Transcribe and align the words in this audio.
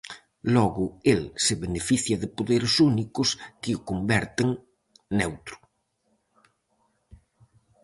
Logo 0.55 0.85
el 1.13 1.23
se 1.45 1.53
beneficia 1.65 2.15
de 2.17 2.27
poderes 2.37 2.75
únicos 2.91 3.29
que 3.61 3.71
o 3.77 3.83
converten 3.89 4.49
neutro. 5.19 5.55